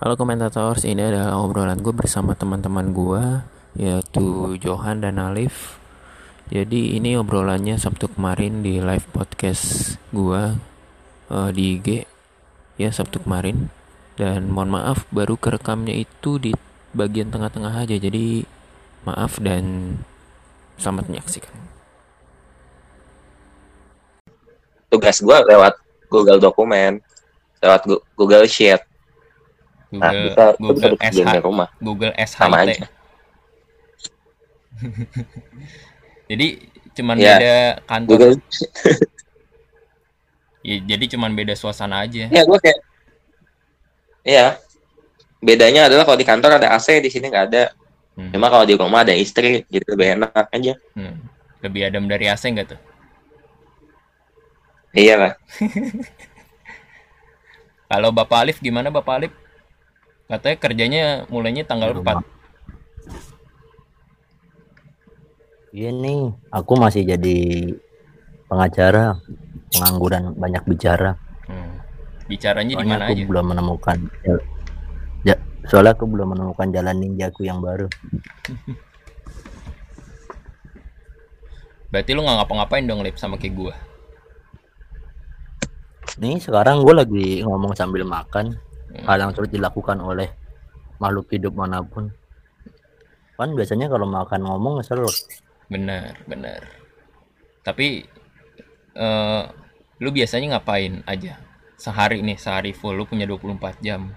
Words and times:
Halo 0.00 0.16
komentators, 0.16 0.88
ini 0.88 1.12
adalah 1.12 1.36
obrolan 1.44 1.84
gue 1.84 1.92
bersama 1.92 2.32
teman-teman 2.32 2.88
gue 2.96 3.20
yaitu 3.76 4.56
Johan 4.56 5.04
dan 5.04 5.20
Alif. 5.20 5.76
Jadi 6.48 6.96
ini 6.96 7.20
obrolannya 7.20 7.76
Sabtu 7.76 8.08
kemarin 8.08 8.64
di 8.64 8.80
live 8.80 9.04
podcast 9.12 10.00
gue 10.08 10.56
uh, 11.28 11.50
di 11.52 11.76
IG 11.76 12.08
ya 12.80 12.88
Sabtu 12.88 13.20
kemarin. 13.20 13.68
Dan 14.16 14.48
mohon 14.48 14.72
maaf 14.72 15.04
baru 15.12 15.36
kerekamnya 15.36 15.92
itu 15.92 16.40
di 16.40 16.56
bagian 16.96 17.28
tengah-tengah 17.28 17.84
aja. 17.84 18.00
Jadi 18.00 18.48
maaf 19.04 19.36
dan 19.36 20.00
selamat 20.80 21.12
menyaksikan. 21.12 21.52
Tugas 24.88 25.20
gue 25.20 25.36
lewat 25.44 25.76
Google 26.08 26.40
Dokumen, 26.40 27.04
lewat 27.60 27.84
Google 28.16 28.48
Sheet 28.48 28.88
Google 29.90 30.06
nah, 30.06 30.22
bisa, 30.22 30.44
Google 30.62 30.94
bisa 30.94 31.10
SH, 31.10 31.42
rumah. 31.42 31.68
Google 31.82 32.14
SHIT. 32.14 32.38
Sama 32.38 32.62
aja. 32.62 32.86
jadi 36.30 36.46
cuman 36.94 37.16
ya, 37.18 37.34
beda 37.34 37.56
kantor. 37.90 38.10
Google. 38.14 38.34
ya, 40.68 40.76
jadi 40.86 41.04
cuman 41.18 41.30
beda 41.34 41.54
suasana 41.58 42.06
aja. 42.06 42.30
Ya 42.30 42.42
gue 42.46 42.58
kayak, 42.62 42.78
iya. 44.22 44.46
Bedanya 45.42 45.90
adalah 45.90 46.06
kalau 46.06 46.18
di 46.20 46.28
kantor 46.28 46.62
ada 46.62 46.70
AC, 46.78 47.02
di 47.02 47.10
sini 47.10 47.26
nggak 47.26 47.46
ada. 47.50 47.74
Hmm. 48.14 48.30
Cuma 48.30 48.46
kalau 48.46 48.62
di 48.62 48.78
rumah 48.78 49.02
ada 49.02 49.16
istri, 49.16 49.66
gitu 49.66 49.98
lebih 49.98 50.22
enak 50.22 50.46
aja. 50.54 50.78
Hmm. 50.94 51.18
Lebih 51.66 51.90
adem 51.90 52.06
dari 52.06 52.30
AC 52.30 52.46
nggak 52.46 52.76
tuh? 52.76 52.80
Iya 54.94 55.14
lah. 55.18 55.32
kalau 57.90 58.14
Bapak 58.14 58.46
Alif 58.46 58.62
gimana 58.62 58.92
Bapak 58.92 59.14
Alif? 59.18 59.39
Katanya 60.30 60.56
kerjanya 60.62 61.26
mulainya 61.26 61.66
tanggal 61.66 61.90
4. 61.90 62.22
Iya 65.74 65.90
nih, 65.90 66.30
aku 66.54 66.72
masih 66.78 67.02
jadi 67.02 67.38
pengacara, 68.46 69.18
pengangguran 69.74 70.34
banyak 70.38 70.62
bicara. 70.70 71.18
Hmm. 71.50 71.82
Bicaranya 72.30 72.78
di 72.78 72.86
mana 72.86 73.10
aja? 73.10 73.26
belum 73.26 73.54
menemukan 73.54 73.98
ya, 75.26 75.34
soalnya 75.66 75.98
aku 75.98 76.06
belum 76.06 76.38
menemukan 76.38 76.70
jalan 76.70 76.94
ninjaku 76.94 77.42
yang 77.42 77.58
baru. 77.58 77.90
Berarti 81.90 82.14
lu 82.14 82.22
nggak 82.22 82.38
ngapa-ngapain 82.38 82.86
dong 82.86 83.02
lip 83.02 83.18
sama 83.18 83.34
kayak 83.34 83.54
gua. 83.58 83.74
Nih 86.22 86.38
sekarang 86.38 86.86
gue 86.86 86.94
lagi 86.94 87.42
ngomong 87.42 87.74
sambil 87.74 88.06
makan. 88.06 88.54
Hal 88.98 89.18
yang 89.22 89.32
sulit 89.34 89.54
dilakukan 89.54 89.98
oleh 90.02 90.28
makhluk 90.98 91.30
hidup 91.30 91.54
mana 91.54 91.80
pun. 91.82 92.10
Kan 93.38 93.56
biasanya 93.56 93.88
kalau 93.88 94.04
makan 94.04 94.44
ngomong 94.44 94.84
seru. 94.84 95.08
Benar 95.70 96.18
benar. 96.26 96.60
Tapi 97.64 98.04
uh, 98.98 99.48
lu 100.02 100.10
biasanya 100.12 100.58
ngapain 100.58 101.00
aja? 101.06 101.40
Sehari 101.80 102.20
nih 102.20 102.36
sehari 102.36 102.76
full 102.76 102.98
lu 102.98 103.08
punya 103.08 103.24
24 103.24 103.80
jam. 103.80 104.12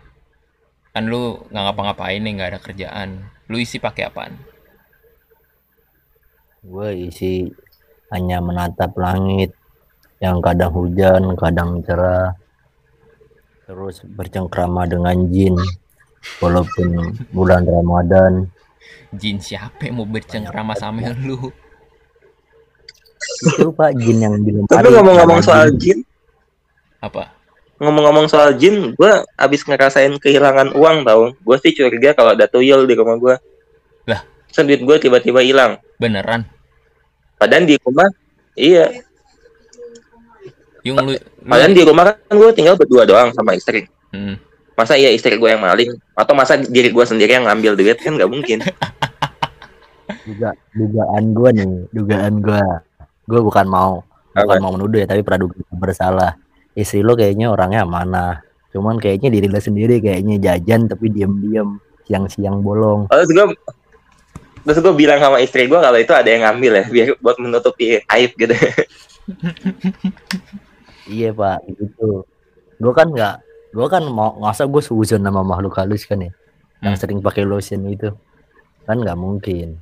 Kan 0.92 1.08
lu 1.08 1.40
nggak 1.48 1.64
ngapa-ngapain 1.64 2.20
nih 2.20 2.32
nggak 2.36 2.50
ada 2.52 2.60
kerjaan. 2.60 3.10
Lu 3.48 3.56
isi 3.62 3.80
pakai 3.80 4.10
apaan? 4.12 4.34
Gue 6.64 7.08
isi 7.12 7.48
hanya 8.12 8.44
menatap 8.44 8.96
langit 8.96 9.56
yang 10.24 10.40
kadang 10.40 10.72
hujan 10.72 11.36
kadang 11.36 11.84
cerah 11.84 12.32
terus 13.64 14.04
bercengkrama 14.04 14.84
dengan 14.88 15.16
jin 15.32 15.56
walaupun 16.44 17.16
bulan 17.32 17.64
Ramadan. 17.64 18.48
Jin 19.14 19.38
siapa 19.40 19.88
yang 19.88 20.04
mau 20.04 20.08
bercengkrama 20.08 20.76
sama 20.76 21.14
lu? 21.16 21.52
Itu 23.56 23.72
pak 23.72 23.96
jin 23.96 24.20
yang 24.20 24.36
di 24.44 24.52
tapi 24.68 24.92
ngomong-ngomong 24.92 25.40
soal 25.40 25.72
jin 25.80 26.04
apa? 27.00 27.32
ngomong-ngomong 27.84 28.32
soal 28.32 28.56
jin 28.56 28.96
gue 28.96 29.12
abis 29.36 29.68
ngerasain 29.68 30.16
kehilangan 30.16 30.72
uang 30.78 31.04
tau. 31.04 31.36
Gue 31.44 31.58
sih 31.60 31.76
curiga 31.76 32.16
kalau 32.16 32.32
ada 32.32 32.48
tuyul 32.48 32.88
di 32.88 32.96
rumah 32.96 33.20
gue 33.20 33.36
lah. 34.08 34.22
Sendiri 34.54 34.86
gue 34.86 34.98
tiba-tiba 35.04 35.44
hilang. 35.44 35.82
Beneran? 36.00 36.48
Padahal 37.36 37.68
di 37.68 37.76
rumah 37.84 38.08
iya 38.56 38.88
yung 40.84 41.00
lu, 41.00 41.16
Padahal 41.44 41.72
di 41.72 41.84
rumah 41.84 42.12
kan 42.12 42.36
gue 42.36 42.52
tinggal 42.52 42.76
berdua 42.76 43.08
doang 43.08 43.32
sama 43.32 43.56
istri. 43.56 43.88
Hmm. 44.12 44.36
Masa 44.76 45.00
iya 45.00 45.10
istri 45.16 45.40
gue 45.40 45.50
yang 45.50 45.64
maling? 45.64 45.96
Atau 46.14 46.36
masa 46.36 46.60
diri 46.60 46.92
gue 46.92 47.06
sendiri 47.08 47.40
yang 47.40 47.48
ngambil 47.48 47.80
duit 47.80 47.98
kan 48.00 48.16
nggak 48.20 48.30
mungkin. 48.32 48.60
Duga, 50.24 50.52
dugaan 50.76 51.32
gue 51.32 51.50
nih, 51.56 51.72
dugaan 51.96 52.44
gue. 52.44 52.64
Gue 53.28 53.40
bukan 53.40 53.68
mau 53.68 54.04
Apa? 54.36 54.44
bukan 54.44 54.60
mau 54.60 54.72
menuduh 54.76 55.00
ya, 55.04 55.08
tapi 55.08 55.24
praduga 55.24 55.56
bersalah. 55.72 56.36
Istri 56.76 57.04
lo 57.04 57.16
kayaknya 57.16 57.52
orangnya 57.52 57.88
mana? 57.88 58.44
Cuman 58.76 59.00
kayaknya 59.00 59.32
diri 59.32 59.48
lo 59.48 59.60
sendiri 59.60 60.04
kayaknya 60.04 60.40
jajan 60.40 60.92
tapi 60.92 61.08
diam-diam 61.08 61.80
siang-siang 62.04 62.60
bolong. 62.60 63.08
Terus 63.08 63.32
gue 63.32 63.46
terus 64.64 64.80
gue 64.80 64.94
bilang 64.96 65.20
sama 65.20 65.44
istri 65.44 65.68
gue 65.68 65.76
kalau 65.76 66.00
itu 66.00 66.12
ada 66.16 66.28
yang 66.28 66.48
ngambil 66.48 66.72
ya 66.80 66.86
biar 66.88 67.08
buat 67.20 67.36
menutupi 67.36 68.00
aib 68.00 68.32
gitu 68.40 68.56
Iya 71.10 71.36
pak, 71.36 71.68
gitu. 71.68 72.24
Gue 72.80 72.94
kan 72.96 73.12
nggak, 73.12 73.36
gue 73.76 73.88
kan 73.92 74.04
mau 74.08 74.40
ngasa 74.40 74.64
gue 74.68 74.82
suzon 74.84 75.20
nama 75.20 75.44
makhluk 75.44 75.76
halus 75.76 76.08
kan 76.08 76.24
ya, 76.24 76.32
hmm. 76.32 76.84
yang 76.88 76.96
sering 76.96 77.20
pakai 77.20 77.44
lotion 77.44 77.84
itu, 77.92 78.16
kan 78.88 78.98
nggak 79.00 79.20
mungkin. 79.20 79.80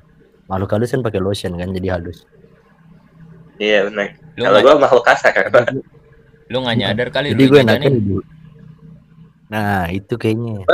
Makhluk 0.50 0.74
halus 0.74 0.90
kan 0.90 1.02
pakai 1.06 1.22
lotion 1.22 1.54
kan 1.54 1.70
jadi 1.70 1.98
halus. 1.98 2.26
Iya 3.62 3.86
benar. 3.86 4.18
Kalau 4.34 4.58
gue 4.58 4.74
makhluk 4.82 5.04
kasar 5.06 5.34
kan. 5.46 5.78
Lu 6.50 6.66
nggak 6.66 6.76
nyadar 6.82 7.08
kali. 7.14 7.30
Jadi 7.32 7.44
gue 7.46 7.60
enakan 7.62 7.92
ibu. 7.94 8.16
Nah 9.46 9.86
itu 9.94 10.14
kayaknya. 10.18 10.66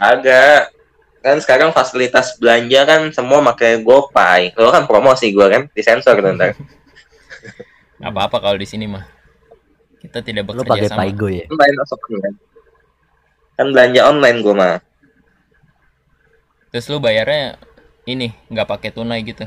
Agak 0.00 0.72
kan 1.18 1.36
sekarang 1.42 1.74
fasilitas 1.74 2.38
belanja 2.40 2.80
kan 2.88 3.00
semua 3.12 3.44
pakai 3.52 3.84
GoPay. 3.84 4.56
Lo 4.56 4.72
kan 4.72 4.88
promosi 4.88 5.34
gue 5.34 5.46
kan 5.46 5.62
disensor 5.76 6.16
ntar. 6.24 6.56
apa-apa 7.98 8.38
kalau 8.38 8.58
di 8.58 8.66
sini 8.66 8.86
mah 8.86 9.02
kita 9.98 10.22
tidak 10.22 10.46
bekerja 10.46 10.66
Lu 10.66 10.70
pakai 10.70 10.88
sama. 10.88 11.02
Paigo 11.02 11.26
ya? 11.26 11.44
Kan? 11.50 12.34
kan 13.58 13.66
belanja 13.74 14.00
online 14.06 14.38
gue 14.38 14.54
mah. 14.54 14.78
Terus 16.70 16.86
lu 16.94 17.02
bayarnya 17.02 17.58
ini 18.06 18.30
nggak 18.46 18.68
pakai 18.70 18.90
tunai 18.94 19.18
gitu? 19.26 19.42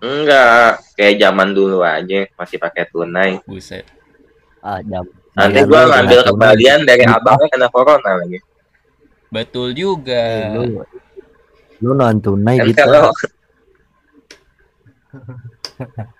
Enggak, 0.00 0.80
kayak 0.96 1.20
zaman 1.20 1.52
dulu 1.52 1.84
aja 1.84 2.24
masih 2.38 2.56
pakai 2.56 2.88
tunai. 2.88 3.36
Buset. 3.44 3.84
Ah, 4.64 4.80
jam. 4.80 5.04
Nanti 5.36 5.60
gua 5.68 5.84
ngambil 5.88 6.20
kembalian 6.32 6.88
dari 6.88 7.04
abangnya 7.04 7.48
kena 7.52 7.68
corona 7.68 8.16
lagi. 8.16 8.40
Betul 9.28 9.76
juga. 9.76 10.56
lu, 10.56 10.80
lu 11.84 11.92
non 11.92 12.16
tunai 12.22 12.64
gitu. 12.64 12.80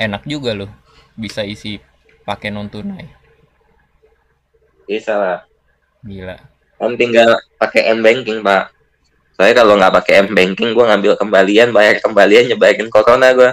enak 0.00 0.24
juga 0.24 0.56
loh 0.56 0.72
bisa 1.12 1.44
isi 1.44 1.76
pakai 2.24 2.48
non 2.48 2.72
tunai. 2.72 3.04
Bisa 4.88 5.14
lah. 5.20 5.40
Gila. 6.00 6.40
Kan 6.80 6.96
tinggal 6.96 7.36
pakai 7.60 7.92
m 7.92 8.00
banking 8.00 8.40
pak. 8.40 8.72
Saya 9.36 9.52
kalau 9.52 9.76
nggak 9.76 9.92
pakai 10.00 10.24
m 10.24 10.32
banking 10.32 10.72
gue 10.72 10.84
ngambil 10.88 11.12
kembalian 11.20 11.68
bayar 11.76 12.00
kembalian 12.00 12.48
nyebarin 12.48 12.88
corona 12.88 13.36
gue 13.36 13.52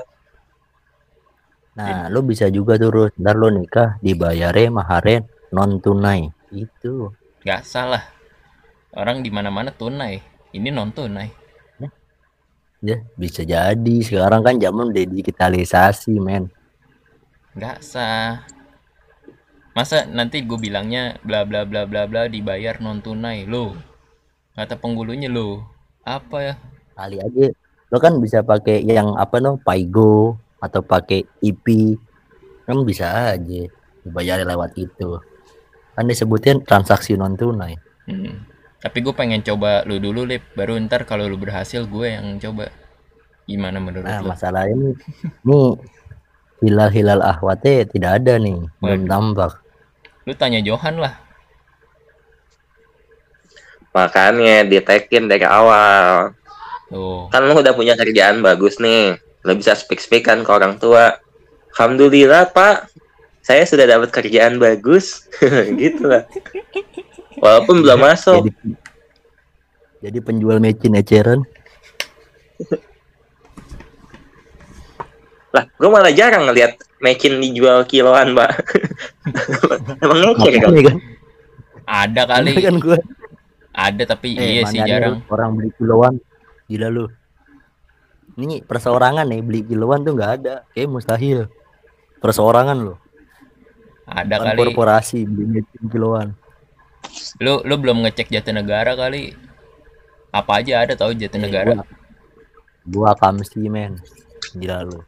nah 1.77 2.09
lo 2.09 2.25
bisa 2.25 2.49
juga 2.49 2.73
terus 2.73 3.13
ntar 3.21 3.37
lo 3.37 3.53
nikah 3.53 4.01
dibayarnya 4.01 4.73
maharin 4.73 5.29
non 5.53 5.77
tunai. 5.77 6.33
Itu 6.49 7.13
nggak 7.45 7.61
salah. 7.61 8.01
Orang 8.97 9.21
di 9.21 9.29
mana 9.29 9.53
mana 9.53 9.69
tunai. 9.69 10.17
Ini 10.57 10.73
non 10.73 10.89
tunai 10.89 11.46
Ya, 12.87 13.03
bisa 13.19 13.43
jadi. 13.43 13.95
Sekarang 13.99 14.39
kan 14.47 14.55
zaman 14.55 14.95
udah 14.95 15.03
digitalisasi, 15.11 16.23
men. 16.23 16.47
Nggak 17.51 17.83
sah. 17.83 18.47
Masa 19.75 20.07
nanti 20.07 20.39
gue 20.47 20.55
bilangnya 20.55 21.19
bla 21.19 21.43
bla 21.43 21.67
bla 21.67 21.83
bla 21.83 22.07
bla 22.07 22.31
dibayar 22.31 22.79
non 22.79 23.03
tunai 23.03 23.43
lo. 23.43 23.75
Kata 24.55 24.79
penggulunya 24.79 25.27
lo. 25.27 25.67
Apa 26.07 26.37
ya? 26.39 26.53
Kali 26.95 27.19
aja. 27.19 27.51
Lo 27.91 27.99
kan 27.99 28.23
bisa 28.23 28.39
pakai 28.39 28.87
yang 28.87 29.19
apa 29.19 29.43
no, 29.43 29.59
Paigo 29.59 30.39
atau 30.63 30.79
pakai 30.79 31.27
IP. 31.43 31.99
Kan 32.63 32.87
bisa 32.87 33.35
aja 33.35 33.67
dibayar 34.07 34.47
lewat 34.47 34.79
itu. 34.79 35.19
Kan 35.91 36.07
disebutnya 36.07 36.55
transaksi 36.63 37.19
non 37.19 37.35
tunai. 37.35 37.75
Hmm 38.07 38.56
tapi 38.77 39.01
gue 39.01 39.13
pengen 39.13 39.41
coba 39.41 39.81
lu 39.89 39.97
dulu 39.97 40.23
lip. 40.23 40.53
Baru 40.53 40.77
ntar 40.85 41.09
kalau 41.09 41.25
lu 41.25 41.37
berhasil 41.37 41.85
gue 41.89 42.07
yang 42.13 42.37
coba. 42.37 42.69
Gimana 43.47 43.81
menurut 43.81 44.05
nah, 44.05 44.21
lu? 44.21 44.29
masalah 44.29 44.67
ini 44.67 44.91
nih 45.47 45.69
hilal 46.61 46.89
hilal 46.91 47.21
ahwate 47.23 47.89
tidak 47.89 48.21
ada 48.21 48.37
nih. 48.37 48.59
Belum 48.77 49.09
tampak. 49.09 49.57
Lu 50.29 50.33
tanya 50.37 50.61
Johan 50.61 51.01
lah. 51.01 51.15
Makanya 53.95 54.67
ditekin 54.67 55.25
dari 55.25 55.47
awal. 55.47 56.37
Tuh. 56.87 57.27
kan 57.27 57.43
lu 57.43 57.51
udah 57.59 57.75
punya 57.75 57.99
kerjaan 57.99 58.39
bagus 58.39 58.79
nih. 58.79 59.19
Lu 59.43 59.51
bisa 59.59 59.75
speak 59.75 59.99
speak 59.99 60.29
kan 60.29 60.45
ke 60.45 60.51
orang 60.53 60.79
tua. 60.79 61.17
Alhamdulillah 61.73 62.53
pak 62.53 62.89
saya 63.47 63.63
sudah 63.63 63.87
dapat 63.87 64.11
kerjaan 64.11 64.59
bagus. 64.59 65.31
Gitu 65.79 66.03
lah 66.03 66.27
walaupun 67.41 67.85
belum 67.85 67.99
masuk. 68.01 68.49
jadi 68.49 68.73
jadi 69.97 70.19
penjual 70.21 70.57
mecin 70.61 70.93
eceran 70.97 71.39
lah 75.53 75.63
gue 75.73 75.89
malah 75.89 76.13
jarang 76.13 76.45
ngelihat 76.49 76.77
mecin 77.01 77.39
dijual 77.39 77.87
kiloan 77.87 78.35
pak. 78.35 78.51
Emang 80.03 80.19
ngecer 80.21 80.53
kan 80.59 80.73
kan 80.75 80.97
Ada 81.87 82.21
kali. 82.27 82.51
kan 82.61 82.75
gue 82.77 82.97
Ada 83.71 84.03
tapi 84.05 84.35
eh, 84.35 84.59
iya 84.59 84.63
sih 84.67 84.81
jarang. 84.83 85.23
orang 85.31 85.55
beli 85.55 85.71
kiloan? 85.79 86.19
Gila 86.67 86.87
lu. 86.91 87.05
Ini 88.37 88.65
perseorangan 88.65 89.25
nih 89.29 89.41
beli 89.41 89.61
kiloan 89.65 90.03
tuh 90.03 90.13
nggak 90.19 90.31
ada. 90.41 90.55
Kayak 90.75 90.89
mustahil. 90.91 91.39
Perseorangan 92.19 92.77
lo 92.83 93.06
Ada 94.07 94.35
Bukan 94.35 94.47
kali. 94.47 94.59
korporasi 94.63 95.17
kiloan 95.85 96.31
Lu 97.37 97.59
lu 97.61 97.75
belum 97.75 98.01
ngecek 98.01 98.27
Jatinegara 98.29 98.93
kali. 98.93 99.35
Apa 100.29 100.59
aja 100.59 100.81
ada 100.81 100.93
tahu 100.93 101.11
Jatinegara? 101.13 101.71
Eh, 101.71 101.75
gua, 101.75 101.85
gua 102.85 103.11
kamsi 103.13 103.67
men 103.67 103.99
gila 104.53 104.81
lu 104.81 104.99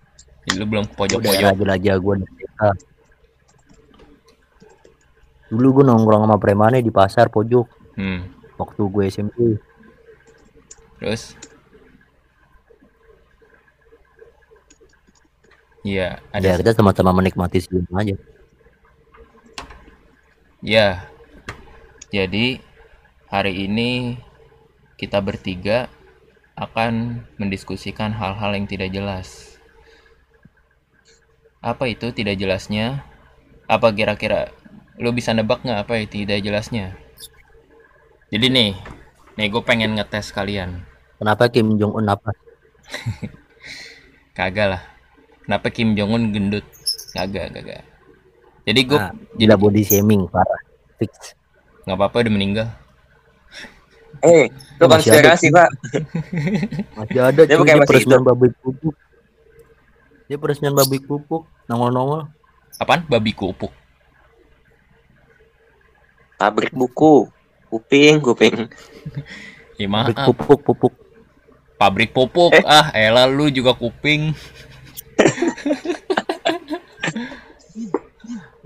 Lu 0.52 0.64
belum 0.64 0.84
pojok-pojok. 0.90 1.56
jelajah 1.56 1.96
gua 1.98 2.16
TK. 2.18 2.62
dulu 5.50 5.68
gua 5.74 5.86
nongkrong 5.88 6.24
sama 6.24 6.38
premannya 6.38 6.80
di 6.80 6.90
pasar 6.90 7.28
pojok 7.28 7.66
Hmm. 7.96 8.22
waktu 8.56 8.80
gue 8.82 9.04
SMP 9.06 9.38
Terus 10.98 11.36
Iya, 15.82 16.20
ada 16.30 16.44
ya 16.46 16.56
kita 16.56 16.72
sama-sama 16.74 17.12
menikmati 17.14 17.58
senyum 17.58 17.88
aja 17.94 18.16
Ya, 20.60 21.08
jadi 22.12 22.60
hari 23.32 23.64
ini 23.64 24.20
kita 25.00 25.24
bertiga 25.24 25.88
akan 26.60 27.24
mendiskusikan 27.40 28.12
hal-hal 28.12 28.52
yang 28.60 28.68
tidak 28.68 28.92
jelas. 28.92 29.56
Apa 31.64 31.88
itu 31.88 32.12
tidak 32.12 32.36
jelasnya? 32.36 33.08
Apa 33.72 33.96
kira-kira 33.96 34.52
lu 35.00 35.16
bisa 35.16 35.32
nebak 35.32 35.64
nggak 35.64 35.88
apa 35.88 36.04
itu 36.04 36.28
tidak 36.28 36.44
jelasnya? 36.44 37.00
Jadi 38.28 38.52
nih, 38.52 38.72
nih 39.40 39.48
gue 39.48 39.64
pengen 39.64 39.96
ngetes 39.96 40.36
kalian. 40.36 40.84
kenapa 41.24 41.48
Kim 41.48 41.80
Jong 41.80 41.96
Un 41.96 42.08
apa 42.12 42.36
Kagak 44.38 44.68
lah. 44.76 44.84
Kenapa 45.48 45.72
Kim 45.72 45.96
Jong 45.96 46.12
Un 46.20 46.24
gendut? 46.36 46.68
Kagak, 47.16 47.56
kagak. 47.56 47.89
Jadi 48.68 48.82
gue, 48.86 48.98
nah, 48.98 49.12
jadi 49.12 49.38
gila 49.40 49.56
body 49.56 49.82
shaming 49.82 50.28
parah 50.28 50.62
fix 50.96 51.34
nggak 51.84 51.96
apa-apa 51.96 52.22
udah 52.22 52.34
meninggal. 52.34 52.68
eh 54.20 54.52
itu 54.52 54.84
ada, 54.84 54.92
konspirasi 54.92 55.48
pak 55.50 55.70
masih 56.94 57.20
ada 57.24 57.42
Dia 57.48 57.56
cuy 57.56 57.62
pakai 57.64 57.76
dia 57.78 57.88
peresmian 57.88 58.22
pabrik 58.22 58.54
pupuk 58.60 58.96
dia 60.26 60.38
peresmian 60.38 60.74
pabrik 60.74 61.04
pupuk 61.04 61.48
nongol-nongol 61.66 62.28
Apaan? 62.76 63.04
Babi 63.08 63.32
kupuk. 63.32 63.72
pabrik 66.36 66.72
buku 66.72 67.28
kuping 67.68 68.20
kuping 68.20 68.68
Ya 69.76 69.88
pabrik 69.88 70.18
maaf. 70.18 70.28
pupuk 70.28 70.60
pupuk 70.64 70.94
Pabrik 71.80 72.12
pupuk. 72.12 72.52
Eh. 72.52 72.64
Ah, 72.68 72.92
elah 72.92 73.24
lu 73.24 73.48
juga 73.48 73.72
kuping. 73.72 74.36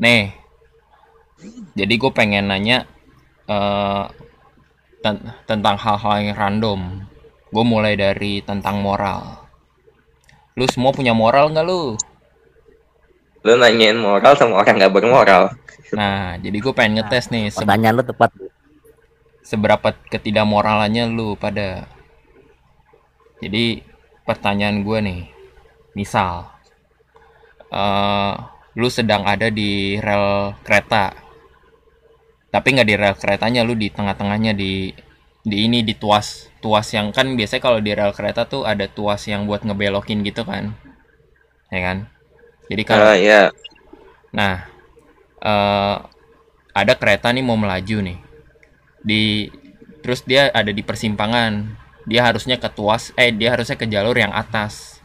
Nih. 0.03 0.35
Jadi 1.79 1.93
gue 1.95 2.11
pengen 2.11 2.51
nanya 2.51 2.77
eh 3.47 4.03
ten- 5.03 5.31
tentang 5.47 5.75
hal-hal 5.79 6.13
yang 6.19 6.35
random. 6.35 6.79
Gue 7.53 7.63
mulai 7.63 7.93
dari 7.95 8.43
tentang 8.43 8.83
moral. 8.83 9.21
Lu 10.57 10.65
semua 10.69 10.91
punya 10.91 11.15
moral 11.15 11.49
nggak 11.55 11.65
lu? 11.65 11.83
lu 13.43 13.59
nanyain 13.59 13.99
moral 13.99 14.39
sama 14.39 14.63
orang 14.63 14.79
nggak 14.79 14.93
bermoral 14.95 15.51
Nah, 15.91 16.39
jadi 16.39 16.57
gue 16.63 16.73
pengen 16.73 17.03
ngetes 17.03 17.27
nih 17.27 17.51
se- 17.51 17.59
pertanyaan 17.59 17.99
lo 17.99 18.03
tepat 18.07 18.31
seberapa 19.43 19.91
ketidakmoralannya 20.09 21.11
lu 21.11 21.35
pada. 21.35 21.85
Jadi 23.43 23.83
pertanyaan 24.23 24.81
gue 24.87 24.99
nih, 25.03 25.21
misal 25.93 26.47
eh 27.67 28.33
lu 28.73 28.89
sedang 28.89 29.23
ada 29.25 29.47
di 29.53 29.97
rel 30.01 30.57
kereta, 30.65 31.13
tapi 32.53 32.67
nggak 32.73 32.87
di 32.89 32.95
rel 32.97 33.15
keretanya, 33.17 33.61
lu 33.65 33.73
di 33.77 33.89
tengah-tengahnya 33.89 34.53
di 34.57 34.93
di 35.43 35.57
ini 35.67 35.83
di 35.83 35.93
tuas 35.99 36.47
tuas 36.63 36.87
yang 36.95 37.11
kan 37.11 37.35
biasanya 37.35 37.61
kalau 37.61 37.79
di 37.83 37.91
rel 37.91 38.15
kereta 38.15 38.47
tuh 38.47 38.63
ada 38.63 38.87
tuas 38.87 39.27
yang 39.27 39.43
buat 39.45 39.61
ngebelokin 39.67 40.23
gitu 40.23 40.47
kan, 40.47 40.73
ya 41.69 41.81
kan? 41.81 41.97
Jadi 42.71 42.83
kalau 42.87 43.05
Ah 43.11 43.17
ya 43.19 43.51
Nah, 44.33 44.65
eh 45.45 45.97
ada 46.73 46.93
kereta 46.97 47.29
nih 47.29 47.45
mau 47.45 47.55
melaju 47.55 47.97
nih. 48.01 48.17
Di 49.05 49.23
terus 50.01 50.25
dia 50.25 50.49
ada 50.49 50.73
di 50.73 50.81
persimpangan. 50.81 51.77
Dia 52.09 52.27
harusnya 52.27 52.59
ke 52.59 52.67
tuas 52.73 53.13
eh 53.15 53.31
dia 53.31 53.53
harusnya 53.53 53.77
ke 53.77 53.85
jalur 53.87 54.17
yang 54.17 54.33
atas. 54.33 54.99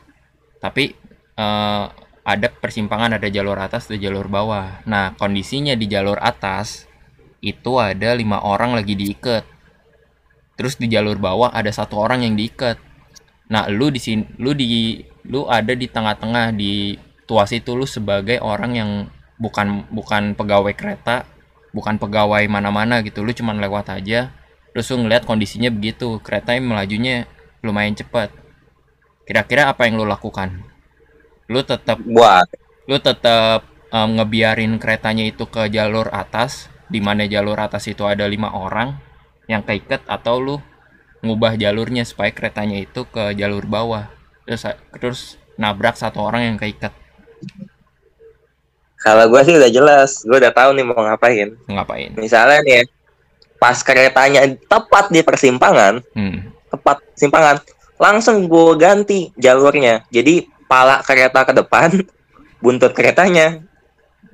Tapi 0.65 0.97
eh 1.39 1.87
ada 2.29 2.53
persimpangan 2.53 3.17
ada 3.17 3.33
jalur 3.33 3.57
atas 3.57 3.89
ada 3.89 3.97
jalur 3.97 4.29
bawah. 4.29 4.85
Nah, 4.85 5.17
kondisinya 5.17 5.73
di 5.73 5.89
jalur 5.89 6.21
atas 6.21 6.85
itu 7.41 7.81
ada 7.81 8.13
lima 8.13 8.45
orang 8.45 8.77
lagi 8.77 8.93
diikat. 8.93 9.49
Terus 10.61 10.77
di 10.77 10.93
jalur 10.93 11.17
bawah 11.17 11.49
ada 11.49 11.73
satu 11.73 11.97
orang 11.97 12.29
yang 12.29 12.37
diikat. 12.37 12.77
Nah, 13.49 13.73
lu 13.73 13.89
di 13.89 13.97
sini 13.97 14.29
lu 14.37 14.53
di 14.53 15.01
lu 15.25 15.49
ada 15.49 15.73
di 15.73 15.89
tengah-tengah 15.89 16.53
di 16.53 17.01
tuas 17.25 17.49
itu 17.57 17.73
lu 17.73 17.89
sebagai 17.89 18.45
orang 18.45 18.73
yang 18.77 18.91
bukan 19.41 19.89
bukan 19.89 20.37
pegawai 20.37 20.77
kereta, 20.77 21.25
bukan 21.73 21.97
pegawai 21.97 22.45
mana-mana 22.45 23.01
gitu. 23.01 23.25
Lu 23.25 23.33
cuman 23.33 23.57
lewat 23.57 23.89
aja. 23.89 24.37
Terus 24.77 24.93
lu 24.93 25.09
ngeliat 25.09 25.25
kondisinya 25.25 25.73
begitu, 25.73 26.21
keretanya 26.21 26.61
melajunya 26.61 27.25
lumayan 27.65 27.97
cepat. 27.97 28.29
Kira-kira 29.25 29.73
apa 29.73 29.89
yang 29.89 29.97
lu 29.97 30.05
lakukan? 30.05 30.77
Lu 31.49 31.61
tetap 31.65 31.99
buat 32.01 32.47
lu 32.89 32.97
tetap 32.97 33.65
em, 33.89 34.09
ngebiarin 34.17 34.81
keretanya 34.81 35.25
itu 35.25 35.45
ke 35.45 35.69
jalur 35.69 36.09
atas, 36.09 36.69
di 36.89 37.01
mana 37.01 37.29
jalur 37.29 37.57
atas 37.57 37.85
itu 37.85 38.05
ada 38.05 38.25
lima 38.25 38.49
orang 38.53 38.97
yang 39.45 39.61
keikat 39.61 40.01
atau 40.09 40.41
lu 40.41 40.57
ngubah 41.21 41.57
jalurnya 41.57 42.05
supaya 42.05 42.31
keretanya 42.31 42.79
itu 42.79 43.05
ke 43.05 43.33
jalur 43.35 43.65
bawah. 43.65 44.09
Terus 44.45 44.63
terus 44.95 45.21
nabrak 45.57 45.97
satu 45.97 46.21
orang 46.23 46.55
yang 46.55 46.57
keikat. 46.57 46.93
kalau 48.99 49.31
gue 49.31 49.41
sih 49.47 49.55
udah 49.55 49.71
jelas 49.71 50.27
gue 50.27 50.37
udah 50.37 50.51
tahu 50.51 50.75
nih 50.75 50.83
mau 50.83 50.99
ngapain 50.99 51.55
Ngapain? 51.71 52.11
misalnya 52.19 52.59
nih 52.67 52.75
ya, 52.75 52.83
pas 53.55 53.79
keretanya 53.79 54.43
tepat 54.67 55.15
di 55.15 55.23
persimpangan 55.23 56.03
Hmm. 56.19 56.51
tepat 56.67 56.99
simpangan 57.15 57.63
langsung 57.95 58.51
gue 58.51 58.75
ganti 58.75 59.31
jalurnya 59.39 60.03
jadi 60.11 60.51
pala 60.69 61.01
kereta 61.03 61.43
ke 61.43 61.53
depan 61.57 61.89
buntut 62.63 62.93
keretanya 62.93 63.65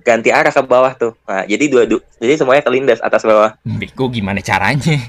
ganti 0.04 0.28
arah 0.28 0.50
ke 0.50 0.60
bawah 0.60 0.92
tuh 0.92 1.12
nah 1.24 1.46
jadi 1.46 1.64
dua 1.70 1.82
du- 1.86 2.04
jadi 2.18 2.36
semuanya 2.36 2.60
kelindas 2.60 3.00
atas 3.00 3.22
bawah 3.22 3.56
Beko 3.64 4.10
gimana 4.10 4.42
caranya? 4.42 5.00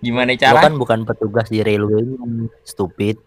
gimana 0.00 0.32
lo 0.32 0.40
cara? 0.40 0.60
kan 0.64 0.74
bukan 0.74 1.04
petugas 1.04 1.46
di 1.46 1.60
railway 1.60 2.02
stupid 2.64 3.20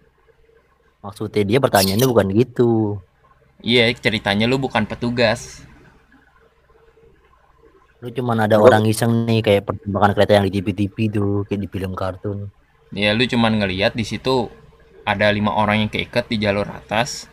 maksudnya 0.99 1.43
dia 1.45 1.59
pertanyaannya 1.61 2.07
bukan 2.07 2.27
gitu 2.33 2.97
Iya, 3.63 3.87
ceritanya 3.95 4.43
lu 4.43 4.59
bukan 4.59 4.83
petugas. 4.83 5.63
lu 8.03 8.11
cuman 8.11 8.43
ada 8.43 8.59
orang 8.59 8.83
iseng 8.83 9.23
nih 9.23 9.39
kayak 9.39 9.63
pertimbangan 9.63 10.11
kereta 10.11 10.35
yang 10.35 10.43
di 10.43 10.59
TV-TV 10.59 10.97
tuh 11.07 11.47
kayak 11.47 11.61
di 11.63 11.69
film 11.71 11.95
kartun 11.95 12.51
Ya 12.91 13.15
lu 13.15 13.23
cuman 13.23 13.55
ngeliat 13.55 13.95
di 13.95 14.03
situ 14.03 14.51
ada 15.03 15.27
lima 15.31 15.51
orang 15.55 15.85
yang 15.85 15.91
keikat 15.91 16.27
di 16.31 16.39
jalur 16.39 16.67
atas, 16.67 17.27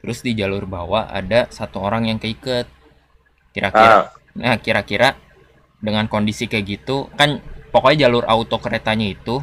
terus 0.00 0.22
di 0.22 0.34
jalur 0.38 0.64
bawah 0.64 1.10
ada 1.10 1.50
satu 1.50 1.82
orang 1.82 2.10
yang 2.10 2.18
keikat. 2.18 2.66
Kira-kira, 3.54 3.96
ah 3.96 4.04
nah 4.38 4.54
kira-kira 4.62 5.18
dengan 5.82 6.06
kondisi 6.06 6.46
kayak 6.46 6.66
gitu 6.66 7.10
kan 7.18 7.42
pokoknya 7.74 8.06
jalur 8.06 8.22
auto 8.22 8.62
keretanya 8.62 9.10
itu 9.10 9.42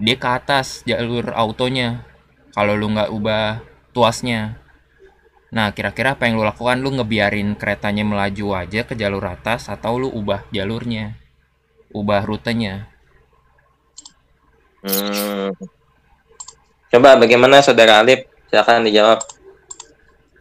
dia 0.00 0.16
ke 0.16 0.28
atas 0.28 0.86
jalur 0.88 1.32
autonya. 1.36 2.08
Kalau 2.50 2.74
lu 2.74 2.90
nggak 2.90 3.12
ubah 3.12 3.62
tuasnya. 3.94 4.58
Nah 5.54 5.70
kira-kira 5.76 6.18
apa 6.18 6.26
yang 6.26 6.40
lu 6.40 6.44
lakukan? 6.46 6.80
Lu 6.80 6.90
ngebiarin 6.96 7.54
keretanya 7.54 8.02
melaju 8.02 8.64
aja 8.64 8.82
ke 8.82 8.96
jalur 8.96 9.22
atas 9.28 9.68
atau 9.68 10.00
lu 10.00 10.08
ubah 10.10 10.48
jalurnya? 10.50 11.20
ubah 11.90 12.22
rutenya. 12.22 12.86
Hmm. 14.80 15.52
Coba 16.90 17.14
bagaimana 17.14 17.62
saudara 17.62 18.02
Alif? 18.02 18.26
Silakan 18.50 18.82
dijawab. 18.82 19.22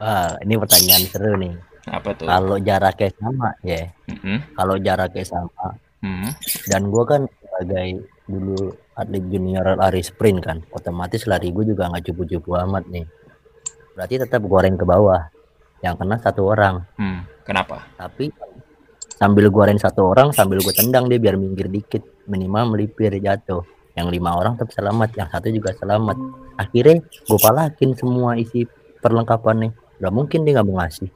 Wah, 0.02 0.34
ini 0.42 0.58
pertanyaan 0.58 1.04
seru 1.06 1.38
nih. 1.38 1.54
Apa 1.90 2.10
tuh? 2.18 2.26
Kalau 2.26 2.58
jaraknya 2.58 3.10
sama 3.18 3.50
ya, 3.62 3.90
Mm-mm. 4.10 4.38
kalau 4.58 4.76
jaraknya 4.78 5.26
sama 5.26 5.78
Hmm. 6.00 6.32
dan 6.72 6.88
gua 6.88 7.04
kan 7.04 7.22
sebagai 7.28 8.08
dulu 8.24 8.72
atlet 8.96 9.20
junior 9.28 9.76
lari 9.76 10.00
sprint 10.00 10.40
kan, 10.40 10.64
otomatis 10.72 11.28
lari 11.28 11.52
gue 11.52 11.76
juga 11.76 11.92
nggak 11.92 12.08
cupu-cupu 12.08 12.56
amat 12.56 12.88
nih. 12.88 13.04
Berarti 14.00 14.16
tetap 14.16 14.40
goreng 14.48 14.80
ke 14.80 14.88
bawah. 14.88 15.28
Yang 15.84 15.96
kena 16.00 16.16
satu 16.24 16.48
orang. 16.56 16.88
Hmm. 16.96 17.28
Kenapa? 17.44 17.84
Tapi 18.00 18.32
sambil 19.12 19.52
goreng 19.52 19.76
satu 19.76 20.08
orang, 20.08 20.32
sambil 20.32 20.64
gue 20.64 20.72
tendang 20.72 21.12
dia 21.12 21.20
biar 21.20 21.36
minggir 21.36 21.68
dikit, 21.68 22.04
minimal 22.32 22.80
melipir 22.80 23.12
jatuh. 23.20 23.68
Yang 24.00 24.08
lima 24.16 24.32
orang 24.32 24.56
tetap 24.56 24.72
selamat, 24.72 25.10
yang 25.14 25.28
satu 25.28 25.48
juga 25.52 25.76
selamat. 25.76 26.16
Akhirnya 26.56 27.04
gue 27.04 27.40
palakin 27.40 27.92
semua 27.94 28.40
isi 28.40 28.64
perlengkapannya. 28.98 29.76
Gak 30.00 30.14
mungkin 30.16 30.48
dia 30.48 30.56
nggak 30.56 30.66
mau 30.66 30.80
ngasih. 30.80 31.12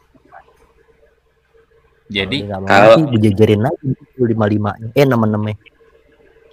Jadi 2.11 2.37
Kalau 2.43 2.59
nggak 2.59 2.59
kalau- 2.67 2.97
ngasih, 2.99 3.03
gue 3.07 3.19
jajarin 3.23 3.61
lagi 3.63 3.87
lima 4.19 4.45
lima 4.45 4.71
eh 4.91 5.03
enam 5.03 5.23
enam 5.23 5.43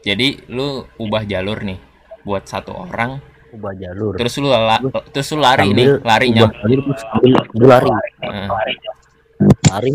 jadi 0.00 0.48
lu 0.48 0.88
ubah 0.96 1.28
jalur 1.28 1.60
nih 1.60 1.76
buat 2.24 2.48
satu 2.48 2.72
orang, 2.72 3.20
ubah 3.52 3.72
jalur. 3.76 4.16
terus 4.16 4.32
lu 4.40 4.48
la- 4.48 4.80
terus 5.12 5.28
lu 5.28 5.44
lari 5.44 5.68
Sambil 5.68 5.76
nih, 5.76 5.88
lari 6.00 6.26
ubah 6.26 6.36
nyam. 6.40 6.50
jalur, 6.56 6.78
terus 6.80 7.00
sambil 7.04 7.32
gue 7.44 7.66
lari, 7.68 7.88
Heeh. 8.24 8.46
lari 8.48 8.74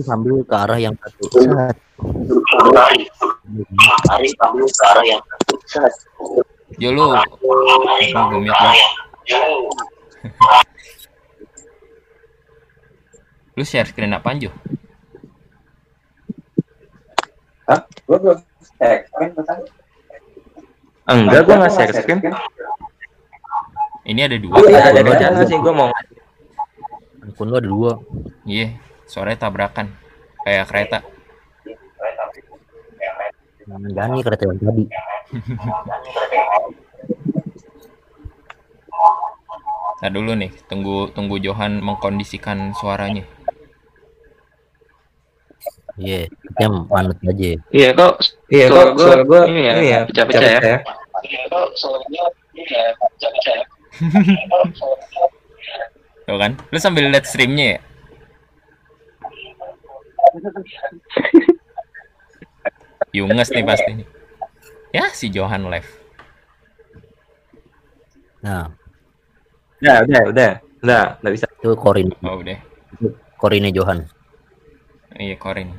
sambil 0.06 0.42
ke 0.46 0.56
arah 0.56 0.80
yang 0.80 0.96
satu. 0.98 1.24
Lari 4.10 4.30
sambil 4.38 4.66
ke 4.66 4.84
arah 4.90 5.06
yang 5.06 5.22
Yo 6.76 6.92
lu, 6.92 7.16
share 13.64 13.88
screen 13.88 14.12
apaan 14.12 14.44
Jo? 14.44 14.52
Hah? 17.66 17.82
Gua 18.06 18.18
belum 18.20 18.38
share 18.78 19.08
screen 19.08 19.32
Enggak, 21.06 21.42
gua 21.48 21.56
nggak 21.64 21.74
share 21.74 21.94
screen. 21.96 22.20
Ini 24.06 24.22
ada 24.28 24.38
dua. 24.38 24.54
Gua 24.60 24.70
Iya, 24.70 24.82
ada 24.92 25.00
ada 25.00 25.02
rencana 25.02 25.38
dua. 25.42 25.50
sih 25.50 25.58
gua 25.58 25.74
mau. 25.74 25.90
Handphone 27.24 27.50
lu 27.50 27.56
ada 27.58 27.70
dua. 27.70 27.92
Iya, 28.46 28.78
suaranya 29.10 29.48
tabrakan. 29.48 29.88
Kayak 30.46 30.66
kereta. 30.70 31.00
Jangan 33.66 33.92
gani 33.98 34.18
kereta 34.22 34.44
yang 34.46 34.60
tadi. 34.62 34.84
Nah 39.96 40.10
dulu 40.14 40.32
nih, 40.38 40.52
tunggu 40.70 41.10
tunggu 41.18 41.42
Johan 41.42 41.82
mengkondisikan 41.82 42.78
suaranya. 42.78 43.26
Iya, 45.96 46.28
kita 46.28 46.68
manut 46.92 47.16
aja. 47.24 47.56
Iya 47.72 47.90
kok. 47.96 48.20
Iya 48.52 48.68
Suara 48.68 48.84
kok. 48.84 48.92
gua 49.00 49.08
Suara 49.08 49.24
gua 49.24 49.42
ini 49.48 49.62
ya, 49.64 49.74
ini 49.80 49.88
ya. 49.88 50.00
pecah-pecah 50.04 50.62
ya. 50.62 50.78
Tuh 56.26 56.38
kan? 56.42 56.52
Lu 56.74 56.78
sambil 56.82 57.06
lihat 57.08 57.24
streamnya 57.24 57.78
ya? 57.78 57.80
Yunges 63.16 63.50
nih 63.52 63.64
pasti 63.64 63.92
nih. 64.04 64.08
Ya 64.92 65.08
si 65.12 65.32
Johan 65.32 65.68
live. 65.68 65.88
Nah, 68.44 68.72
Udah, 69.82 69.98
udah, 70.08 70.22
udah. 70.32 70.52
Udah, 70.86 71.04
udah 71.18 71.32
bisa. 71.34 71.46
itu 71.50 71.74
korin 71.76 72.14
Oh 72.22 72.38
udah. 72.40 72.58
korinnya 73.42 73.74
Johan. 73.74 74.06
Iya 75.16 75.36
Korin. 75.40 75.72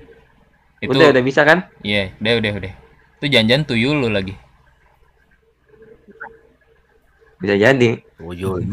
Itu 0.81 0.97
Udah, 0.97 1.13
udah 1.13 1.23
bisa 1.25 1.45
kan? 1.45 1.69
Iya, 1.85 2.13
udah 2.21 2.33
udah 2.41 2.53
udah. 2.59 2.73
Itu 3.21 3.27
janjian 3.29 3.65
tuyul 3.65 4.01
lu 4.03 4.09
lagi. 4.13 4.35
Bisa 7.37 7.55
jadi. 7.55 8.01
Tuyul. 8.17 8.65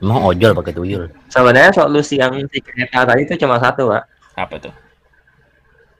Emang 0.00 0.20
ojol 0.24 0.56
pakai 0.56 0.72
tuyul. 0.72 1.12
Sebenarnya 1.28 1.72
solusi 1.76 2.16
yang 2.16 2.32
si 2.48 2.58
kereta 2.64 3.04
tadi 3.04 3.28
itu 3.28 3.36
cuma 3.36 3.60
satu, 3.60 3.92
Pak. 3.92 4.02
Apa 4.34 4.56
tuh? 4.58 4.72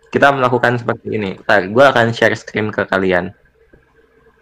Kita 0.09 0.33
melakukan 0.33 0.81
seperti 0.81 1.15
ini. 1.15 1.31
Ntar, 1.45 1.69
gua 1.69 1.93
akan 1.93 2.17
share 2.17 2.37
screen 2.37 2.73
ke 2.73 2.89
kalian. 2.89 3.33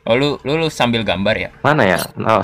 Oh 0.06 0.14
lu 0.14 0.38
lu, 0.46 0.54
lu 0.62 0.68
sambil 0.70 1.02
gambar 1.02 1.35
ya? 1.35 1.50
Mana 1.62 1.82
ya? 1.82 1.99
Oh. 2.23 2.42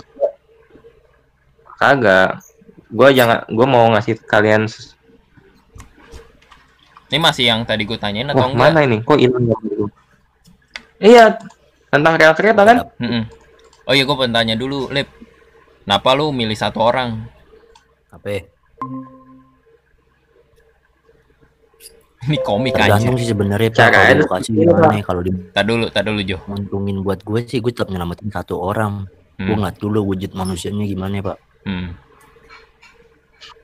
Kagak. 1.78 2.42
Gua 2.90 3.08
jangan 3.14 3.46
gua 3.48 3.66
mau 3.66 3.86
ngasih 3.94 4.18
kalian 4.26 4.66
Ini 7.12 7.20
masih 7.20 7.44
yang 7.44 7.60
tadi 7.68 7.84
gue 7.84 8.00
tanyain 8.00 8.24
atau 8.32 8.40
Wah, 8.40 8.48
enggak? 8.48 8.72
mana 8.72 8.80
ini? 8.88 8.96
Kok 9.04 9.20
hilang 9.20 9.44
ya 9.44 9.56
dulu? 9.60 9.84
Iya, 10.96 11.24
tentang 11.92 12.16
rel 12.16 12.32
kereta 12.32 12.64
kan? 12.64 12.88
Mm-mm. 12.96 13.28
Oh 13.84 13.92
iya 13.92 14.08
gue 14.08 14.16
pengen 14.16 14.32
tanya 14.32 14.56
dulu, 14.56 14.88
Lip. 14.88 15.12
Kenapa 15.84 16.16
lu 16.16 16.32
milih 16.32 16.56
satu 16.56 16.80
orang? 16.80 17.28
Apa? 18.08 18.48
Ini 22.22 22.38
komik 22.40 22.72
Tergantung 22.72 23.18
aja. 23.18 23.20
sih 23.20 23.28
sebenarnya 23.28 23.70
Pak 23.70 23.78
Cara 23.82 23.98
sendiri, 24.38 24.70
gimana 24.70 24.94
ya, 24.94 25.02
kalau 25.02 25.20
di 25.20 25.30
Tak 25.50 25.64
dulu, 25.66 25.84
tak 25.90 26.02
dulu 26.06 26.20
Jo. 26.22 26.38
untungin 26.46 27.02
buat 27.02 27.18
gue 27.18 27.40
sih 27.42 27.58
gue 27.58 27.70
tetap 27.70 27.90
nyelamatin 27.90 28.30
satu 28.30 28.56
orang. 28.56 29.10
Gue 29.34 29.48
Hmm. 29.48 29.58
ngeliat 29.58 29.76
dulu 29.76 30.06
wujud 30.06 30.30
manusianya 30.32 30.86
gimana 30.86 31.18
ya 31.18 31.24
Pak. 31.24 31.38
Hmm. 31.64 31.88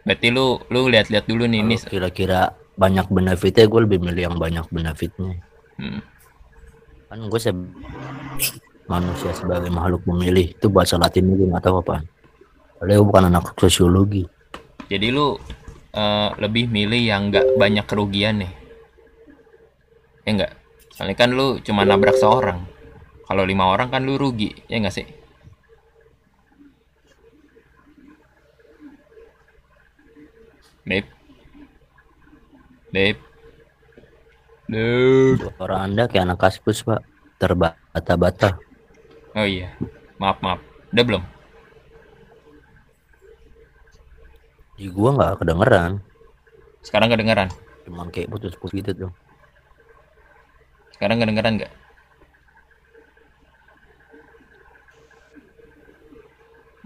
Berarti 0.02 0.26
lu 0.28 0.58
lu 0.66 0.80
lihat-lihat 0.88 1.24
dulu 1.24 1.44
nih 1.44 1.60
ini. 1.60 1.76
Kira-kira 1.78 2.40
banyak 2.74 3.06
benefitnya 3.06 3.64
gue 3.64 3.80
lebih 3.84 3.98
milih 4.00 4.22
yang 4.26 4.36
banyak 4.36 4.66
benefitnya. 4.68 5.38
Hmm. 5.76 6.02
Kan 7.06 7.30
gue 7.30 7.38
se 7.38 7.54
manusia 8.86 9.30
sebagai 9.32 9.68
makhluk 9.68 10.02
memilih 10.04 10.50
itu 10.50 10.66
bahasa 10.66 10.96
Latin 10.96 11.28
gue 11.28 11.46
nggak 11.46 11.62
tahu 11.62 11.78
apa. 11.78 12.02
Padahal 12.76 12.98
gue 12.98 13.06
bukan 13.06 13.24
anak 13.28 13.44
sosiologi. 13.54 14.24
Jadi 14.88 15.12
lu 15.12 15.36
eh, 15.94 16.30
lebih 16.40 16.68
milih 16.68 17.02
yang 17.08 17.30
nggak 17.32 17.56
banyak 17.56 17.86
kerugian 17.88 18.44
nih. 18.44 18.52
Ya 20.26 20.30
enggak? 20.36 20.52
Soalnya 20.92 21.16
kan 21.16 21.30
lu 21.32 21.62
cuma 21.62 21.86
nabrak 21.88 22.18
seorang. 22.18 22.66
Kalau 23.28 23.44
lima 23.44 23.68
orang 23.68 23.92
kan 23.92 24.04
lu 24.04 24.16
rugi, 24.16 24.52
ya 24.68 24.80
enggak 24.80 24.96
sih? 24.98 25.06
Dep. 30.88 31.04
Dep. 32.92 33.16
Dep. 34.68 35.36
Suara 35.56 35.84
anda 35.84 36.08
kayak 36.08 36.24
anak 36.32 36.40
kaspus 36.40 36.80
Pak. 36.80 37.04
Terbata-bata. 37.36 38.56
Oh 39.36 39.44
iya. 39.44 39.76
Maaf, 40.16 40.40
maaf. 40.42 40.58
Udah 40.90 41.04
belum? 41.04 41.22
Di 44.78 44.86
gua 44.94 45.10
nggak 45.10 45.42
kedengeran. 45.42 45.98
Sekarang 46.86 47.10
kedengeran? 47.10 47.50
Cuman 47.82 48.14
kayak 48.14 48.30
putus-putus 48.30 48.78
gitu 48.78 48.90
tuh. 48.94 49.12
Sekarang 50.94 51.18
kedengeran 51.18 51.58
nggak? 51.58 51.72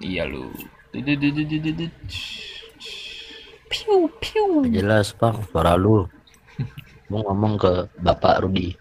Iya 0.01 0.25
lu. 0.25 0.49
Piu 3.69 4.09
piu. 4.25 4.45
Jelas 4.73 5.13
Pak 5.13 5.53
suara 5.53 5.77
lu. 5.77 6.09
Mau 7.13 7.21
ngomong 7.29 7.61
ke 7.61 7.73
Bapak 8.01 8.41
Rudi. 8.41 8.73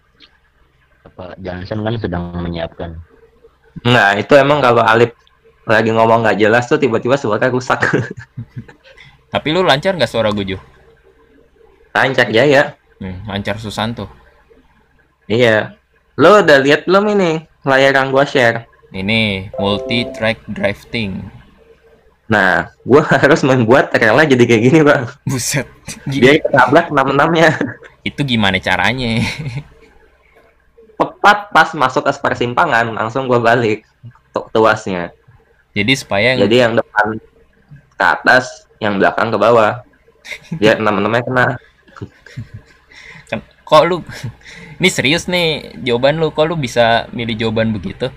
Bapak 1.04 1.36
Johnson 1.44 1.84
kan 1.84 1.94
sedang 2.00 2.24
menyiapkan. 2.40 2.96
Nah, 3.84 4.16
itu 4.16 4.32
emang 4.40 4.64
kalau 4.64 4.80
Alip 4.84 5.12
lagi 5.68 5.94
ngomong 5.94 6.26
nggak 6.26 6.40
jelas 6.40 6.64
tuh 6.64 6.80
tiba-tiba 6.80 7.20
suara 7.20 7.52
rusak. 7.52 7.80
Tapi 9.32 9.48
lu 9.48 9.64
lancar 9.64 9.96
nggak 9.96 10.10
suara 10.10 10.28
gue 10.30 10.44
Jo? 10.44 10.58
Lancar 11.92 12.28
ya 12.28 12.44
ya. 12.44 12.76
Hmm, 13.00 13.24
lancar 13.26 13.56
Susanto. 13.56 14.06
Iya. 15.24 15.74
Lo 16.14 16.38
udah 16.38 16.58
lihat 16.60 16.84
belum 16.84 17.16
ini 17.16 17.30
layar 17.64 17.96
yang 17.96 18.12
gua 18.12 18.22
share? 18.22 18.68
Ini 18.92 19.48
multi 19.56 20.04
track 20.12 20.44
drifting. 20.44 21.24
Nah, 22.28 22.68
gua 22.84 23.00
harus 23.24 23.40
membuat 23.40 23.88
relnya 23.96 24.28
jadi 24.28 24.44
kayak 24.44 24.62
gini, 24.62 24.80
Bang. 24.84 25.08
Buset. 25.24 25.64
Gi- 26.04 26.20
Biar 26.20 26.36
ketabrak 26.44 26.92
enam-enamnya. 26.92 27.56
Itu 28.04 28.20
gimana 28.22 28.60
caranya? 28.60 29.24
Tepat 30.94 31.50
pas 31.50 31.68
masuk 31.72 32.04
ke 32.04 32.12
persimpangan, 32.14 32.92
langsung 32.92 33.26
gua 33.26 33.40
balik 33.40 33.82
tu- 34.30 34.46
tuasnya. 34.52 35.10
Jadi 35.72 35.92
supaya 35.96 36.36
yang 36.36 36.40
Jadi 36.44 36.56
yang 36.60 36.72
depan 36.76 37.06
ke 37.96 38.04
atas, 38.04 38.68
yang 38.82 38.98
belakang 38.98 39.30
ke 39.30 39.38
bawah. 39.38 39.86
Biar 40.58 40.82
enam-enamnya 40.82 41.22
kena. 41.22 41.46
Ken- 43.30 43.46
kok 43.62 43.82
lu 43.86 44.02
ini 44.76 44.88
serius 44.90 45.26
nih 45.26 45.78
jawaban 45.80 46.18
lu 46.18 46.30
kok 46.30 46.44
lu 46.44 46.58
bisa 46.58 47.06
milih 47.10 47.38
jawaban 47.38 47.70
begitu 47.70 48.10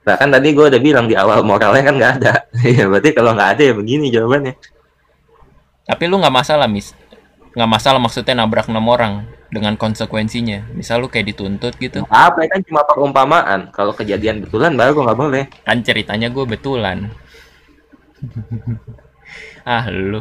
Nah 0.00 0.16
kan 0.16 0.32
tadi 0.32 0.56
gue 0.56 0.64
udah 0.64 0.80
bilang 0.80 1.04
di 1.04 1.12
awal 1.12 1.44
moralnya 1.44 1.84
kan 1.84 1.94
nggak 2.00 2.12
ada. 2.18 2.32
Iya 2.64 2.88
berarti 2.88 3.12
kalau 3.12 3.36
nggak 3.36 3.50
ada 3.54 3.62
ya 3.68 3.74
begini 3.76 4.08
jawabannya. 4.08 4.54
tapi 5.84 6.06
lu 6.06 6.16
nggak 6.16 6.32
masalah 6.32 6.64
mis 6.64 6.94
nggak 7.52 7.66
masalah 7.68 7.98
maksudnya 7.98 8.38
nabrak 8.38 8.70
enam 8.70 8.86
orang 8.86 9.26
dengan 9.50 9.74
konsekuensinya 9.74 10.70
misal 10.72 11.02
lu 11.02 11.10
kayak 11.10 11.34
dituntut 11.34 11.74
gitu 11.76 12.06
Apa 12.06 12.46
kan 12.46 12.62
cuma 12.62 12.86
perumpamaan. 12.86 13.68
Kalau 13.74 13.90
kejadian 13.92 14.40
betulan 14.40 14.72
baru 14.72 15.02
nggak 15.02 15.18
boleh. 15.18 15.44
kan 15.66 15.82
ceritanya 15.82 16.30
gue 16.30 16.44
betulan 16.46 17.10
ah 19.62 19.84
lu 19.88 20.20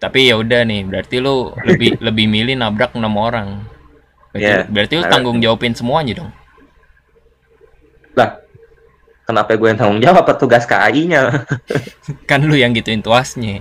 tapi 0.00 0.28
ya 0.28 0.40
udah 0.40 0.64
nih 0.64 0.88
berarti 0.88 1.16
lu 1.20 1.52
lebih 1.62 1.98
lebih 2.06 2.26
milih 2.26 2.56
nabrak 2.56 2.96
enam 2.96 3.12
orang 3.16 3.60
berarti, 4.32 4.44
Iya. 4.44 4.64
berarti 4.68 4.94
lu 4.96 5.04
tanggung 5.06 5.38
jawabin 5.40 5.72
semuanya 5.72 6.24
dong 6.24 6.32
Lah 8.16 8.40
kenapa 9.28 9.52
gue 9.52 9.68
yang 9.68 9.76
tanggung 9.76 10.00
jawab 10.00 10.24
petugas 10.24 10.64
KAI-nya? 10.64 11.44
kan 12.30 12.40
lu 12.40 12.56
yang 12.56 12.72
gituin 12.72 13.04
tuasnya 13.04 13.60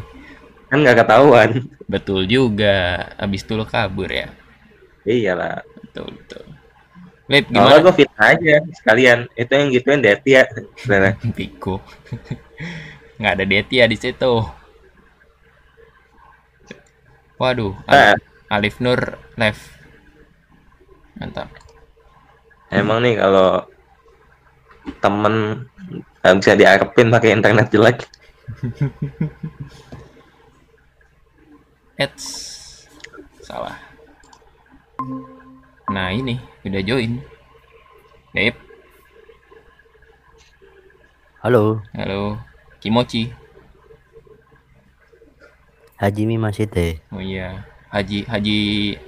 kan 0.65 0.81
nggak 0.81 1.05
ketahuan. 1.05 1.67
betul 1.85 2.25
juga 2.25 2.97
abis 3.15 3.43
itu 3.43 3.53
lu 3.53 3.67
kabur 3.67 4.07
ya 4.07 4.31
Iyalah. 5.05 5.61
betul 5.83 6.09
betul 6.15 6.43
Lip 7.25 7.49
Kalau 7.49 7.65
gimana 7.73 7.81
gue 7.81 7.93
fit 7.97 8.11
aja 8.21 8.55
sekalian. 8.69 9.25
Itu 9.33 9.49
yang 9.49 9.73
gituin 9.73 9.97
Deti 9.97 10.37
ya. 10.37 10.45
Bener. 10.85 11.17
Nggak 13.15 13.33
ada 13.39 13.45
Deti 13.47 13.75
ya 13.79 13.87
di 13.87 13.95
situ. 13.95 14.33
Waduh 17.35 17.75
Nah, 17.87 18.15
Alif 18.51 18.79
Nur 18.79 18.99
left 19.35 19.75
mantap. 21.15 21.47
Emang 22.71 22.99
nih 23.03 23.15
kalau 23.19 23.63
temen 24.99 25.65
nggak 26.19 26.35
bisa 26.43 26.53
diarepin 26.59 27.07
pakai 27.11 27.31
internet 27.35 27.71
jelek. 27.71 28.03
Eits 32.01 32.27
salah. 33.39 33.79
Nah 35.87 36.11
ini 36.11 36.35
udah 36.67 36.83
join. 36.83 37.23
Lip 38.35 38.59
Halo, 41.39 41.79
halo 41.95 42.35
Kimochi 42.85 43.33
Haji 45.97 46.21
Mi 46.29 46.37
masih 46.37 46.69
teh. 46.69 47.01
oh 47.09 47.17
iya 47.17 47.65
Haji 47.89 48.29
Haji 48.29 48.57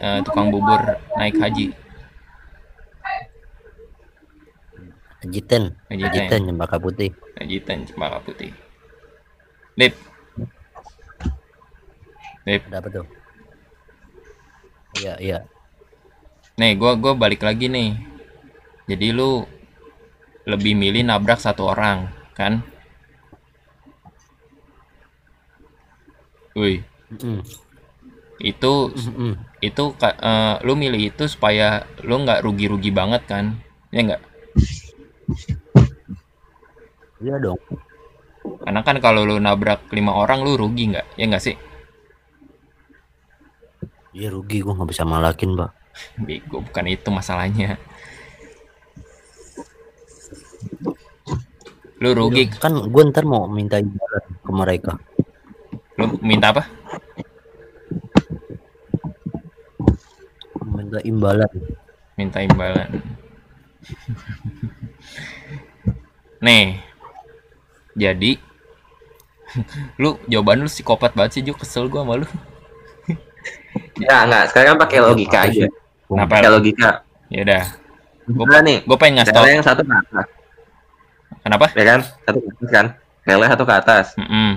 eh, 0.02 0.20
tukang 0.26 0.50
bubur 0.50 0.98
naik 1.14 1.38
haji 1.38 1.78
Haji 5.22 5.40
Ten, 5.46 5.78
Haji 5.94 6.04
Haji 6.10 6.20
Ten. 6.26 6.30
Ten 6.30 6.42
Cempaka 6.50 6.78
Putih. 6.82 7.12
Haji 7.38 7.58
Tan 7.62 7.86
Cempaka 7.86 8.18
Putih 8.26 8.50
Lip 9.78 9.94
Lip 12.48 12.62
Ada 12.72 12.80
apa 12.80 12.88
tuh? 12.90 13.06
Iya, 14.98 15.14
iya. 15.20 15.40
Nih, 16.56 16.80
gua 16.80 16.96
gua 16.96 17.12
balik 17.12 17.44
lagi 17.44 17.68
nih. 17.68 18.00
Jadi 18.88 19.12
lu 19.12 19.44
lebih 20.48 20.74
milih 20.74 21.04
nabrak 21.04 21.44
satu 21.44 21.68
orang, 21.68 22.08
kan? 22.34 22.64
Wih, 26.58 26.84
Mm-mm. 27.12 27.44
itu 28.52 28.74
Mm-mm. 28.96 29.34
itu 29.70 29.84
ka- 30.02 30.20
eh, 30.32 30.56
lu 30.66 30.74
milih 30.84 31.02
itu 31.12 31.24
supaya 31.34 31.68
lu 32.08 32.16
nggak 32.24 32.42
rugi-rugi 32.46 32.92
banget 33.00 33.22
kan? 33.32 33.46
Ya 33.96 34.02
nggak? 34.08 34.22
Iya 37.22 37.38
dong. 37.44 37.60
Karena 38.64 38.82
kan 38.88 38.98
kalau 39.06 39.22
lu 39.30 39.36
nabrak 39.46 39.82
lima 39.98 40.12
orang 40.24 40.40
lu 40.46 40.54
rugi 40.62 40.84
nggak? 40.94 41.06
Ya 41.20 41.26
nggak 41.30 41.44
sih? 41.46 41.56
Iya 44.18 44.28
rugi 44.36 44.58
gua 44.64 44.74
nggak 44.78 44.90
bisa 44.94 45.04
malakin, 45.14 45.50
Pak. 45.60 45.72
Bego, 46.26 46.58
bukan 46.66 46.86
itu 46.96 47.10
masalahnya. 47.18 47.70
Lu 52.02 52.10
rugi, 52.20 52.44
Kan 52.62 52.74
gua 52.94 53.04
ntar 53.10 53.24
mau 53.32 53.44
minta 53.58 53.76
imbalan 53.84 54.24
ke 54.46 54.52
mereka. 54.62 54.92
Lu 55.98 56.06
minta 56.22 56.54
apa? 56.54 56.64
Minta 60.64 61.00
imbalan. 61.04 61.52
minta 62.18 62.40
imbalan. 62.42 62.90
Nih, 66.40 66.82
jadi 67.94 68.38
lu 70.02 70.18
jawaban 70.26 70.62
lu 70.62 70.70
psikopat 70.70 71.14
banget 71.14 71.32
sih, 71.34 71.42
Ju. 71.42 71.54
Kesel 71.54 71.88
gua 71.88 72.06
sama 72.06 72.22
lu. 72.22 72.28
Ya 73.98 74.26
nggak. 74.26 74.54
Sekarang 74.54 74.78
pakai 74.78 75.02
logika 75.02 75.46
aja. 75.46 75.66
Kenapa? 76.06 76.42
Pakai 76.42 76.50
logika. 76.50 76.90
Ya 77.30 77.42
udah, 77.44 77.64
Gua 78.28 78.60
nih. 78.62 78.82
gue 78.82 78.98
pengen 78.98 79.22
ngasih 79.22 79.34
tau. 79.34 79.46
Yang 79.46 79.66
satu 79.66 79.82
ke 79.82 79.94
atas, 79.94 80.28
Kenapa? 81.42 81.66
ya 81.74 81.84
kan? 81.86 82.00
Satu 82.26 82.38
ke 82.40 82.50
atas 82.52 82.70
kan? 82.70 82.86
Rela 83.24 83.46
satu 83.50 83.64
ke 83.64 83.74
atas, 83.74 84.06
Mm-mm, 84.16 84.52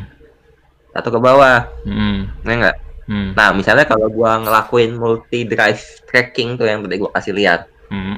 satu 0.91 1.09
ke 1.09 1.19
bawah, 1.19 1.71
mm-mm, 1.85 2.15
ya 2.43 2.55
nggak? 2.57 2.77
mm, 3.07 3.29
Nah, 3.35 3.55
misalnya 3.55 3.87
kalau 3.87 4.11
gua 4.11 4.39
ngelakuin 4.39 4.95
multi 4.95 5.43
drive 5.45 5.79
tracking 6.05 6.55
tuh 6.55 6.67
yang 6.67 6.83
tadi 6.83 6.99
gua 6.99 7.11
kasih 7.15 7.35
lihat, 7.35 7.71
mm. 7.89 8.17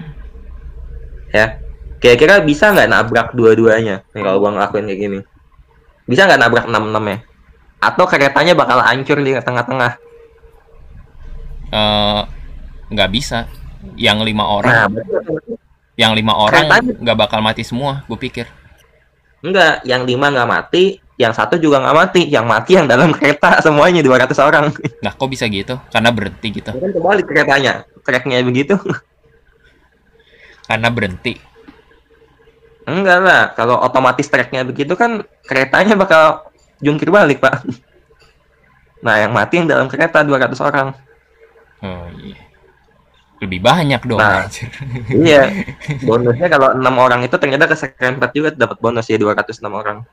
ya. 1.30 1.60
Kira-kira 1.96 2.42
bisa 2.42 2.74
nggak 2.74 2.90
nabrak 2.90 3.28
dua-duanya? 3.30 4.02
Nih 4.10 4.20
kalau 4.20 4.42
gua 4.42 4.50
ngelakuin 4.52 4.90
kayak 4.90 5.00
gini. 5.00 5.20
Bisa 6.02 6.26
nggak 6.26 6.40
nabrak 6.40 6.66
enam 6.66 6.90
enamnya? 6.90 7.22
Atau 7.78 8.06
keretanya 8.06 8.54
bakal 8.54 8.82
hancur 8.82 9.18
di 9.18 9.38
tengah-tengah? 9.38 9.92
Eh, 11.72 12.20
nggak 12.90 13.10
bisa. 13.10 13.46
Yang 13.94 14.18
lima 14.26 14.44
Nah, 14.44 14.52
orang, 14.58 14.74
berarti- 14.94 15.58
yang 15.98 16.12
lima 16.14 16.32
orang 16.34 16.64
nggak 17.02 17.18
bakal 17.18 17.38
mati 17.38 17.62
semua. 17.62 18.02
Gue 18.06 18.18
pikir. 18.18 18.46
enggak, 19.42 19.82
yang 19.82 20.06
lima 20.06 20.30
nggak 20.30 20.46
mati, 20.46 21.02
yang 21.22 21.30
satu 21.30 21.54
juga 21.62 21.78
nggak 21.78 21.94
mati, 21.94 22.26
yang 22.26 22.50
mati 22.50 22.74
yang 22.74 22.90
dalam 22.90 23.14
kereta 23.14 23.62
semuanya 23.62 24.02
200 24.02 24.34
orang. 24.42 24.74
Nah, 24.98 25.14
kok 25.14 25.30
bisa 25.30 25.46
gitu? 25.46 25.78
Karena 25.94 26.10
berhenti 26.10 26.48
gitu. 26.50 26.74
kan 26.74 26.90
kebalik 26.90 27.26
keretanya, 27.30 27.86
tracknya 28.02 28.42
begitu. 28.42 28.74
Karena 30.66 30.90
berhenti. 30.90 31.38
Enggak 32.82 33.18
lah, 33.22 33.42
kalau 33.54 33.78
otomatis 33.78 34.26
tracknya 34.26 34.66
begitu 34.66 34.98
kan 34.98 35.22
keretanya 35.46 35.94
bakal 35.94 36.50
jungkir 36.82 37.14
balik, 37.14 37.38
Pak. 37.38 37.62
Nah, 39.06 39.22
yang 39.22 39.30
mati 39.30 39.62
yang 39.62 39.70
dalam 39.70 39.86
kereta 39.86 40.26
200 40.26 40.58
orang. 40.58 40.88
Oh 41.82 42.06
iya. 42.18 42.51
Lebih 43.42 43.58
banyak 43.58 44.00
dong. 44.06 44.22
Nah. 44.22 44.46
anjir. 44.46 44.70
iya. 45.26 45.50
Bonusnya 46.06 46.46
kalau 46.46 46.70
enam 46.78 46.94
orang 47.02 47.26
itu 47.26 47.34
ternyata 47.34 47.66
keserempet 47.66 48.30
juga 48.30 48.48
dapat 48.54 48.78
bonus 48.78 49.10
ya 49.10 49.18
206 49.18 49.66
orang. 49.66 50.06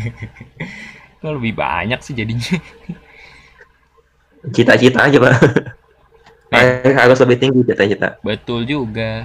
Kok 1.24 1.32
lebih 1.40 1.56
banyak 1.56 1.96
sih 2.04 2.12
jadinya. 2.12 2.60
Cita-cita 4.52 5.08
aja, 5.08 5.16
Pak. 5.16 5.34
Nah. 6.52 6.62
Harus 6.94 7.18
lebih 7.24 7.40
tinggi 7.40 7.60
cita-cita. 7.64 8.20
Betul 8.20 8.68
juga. 8.68 9.24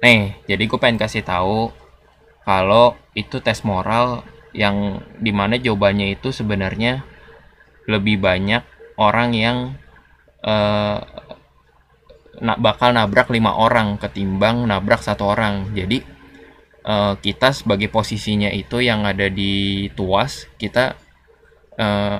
Nih, 0.00 0.40
jadi 0.48 0.64
gue 0.64 0.78
pengen 0.80 1.00
kasih 1.00 1.20
tahu 1.20 1.68
kalau 2.44 2.96
itu 3.16 3.40
tes 3.40 3.60
moral 3.64 4.24
yang 4.52 5.00
di 5.20 5.32
mana 5.32 5.56
jawabannya 5.56 6.12
itu 6.14 6.30
sebenarnya 6.30 7.02
lebih 7.88 8.20
banyak 8.20 8.62
orang 9.00 9.30
yang 9.34 9.56
eh, 10.44 10.98
nak 12.42 12.58
bakal 12.58 12.90
nabrak 12.90 13.30
lima 13.30 13.54
orang 13.54 14.00
ketimbang 14.00 14.66
nabrak 14.66 15.02
satu 15.04 15.30
orang. 15.30 15.70
Jadi 15.76 16.02
eh, 16.86 17.14
kita 17.20 17.54
sebagai 17.54 17.92
posisinya 17.92 18.50
itu 18.50 18.80
yang 18.82 19.06
ada 19.06 19.30
di 19.30 19.86
tuas 19.94 20.50
kita 20.58 20.98
eh, 21.78 22.18